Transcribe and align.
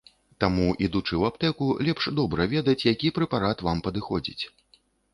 Таму, 0.43 0.63
ідучы 0.85 1.13
ў 1.17 1.23
аптэку, 1.33 1.69
лепш 1.89 2.09
добра 2.23 2.49
ведаць, 2.57 2.77
які 2.93 3.15
прэпарат 3.21 3.67
вам 3.71 3.77
падыходзіць. 3.91 4.43